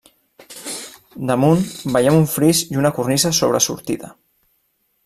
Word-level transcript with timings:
Damunt 1.31 1.61
veiem 1.97 2.17
un 2.23 2.27
fris 2.33 2.63
i 2.77 2.81
una 2.83 2.95
cornisa 2.97 3.35
sobresortida. 3.43 4.13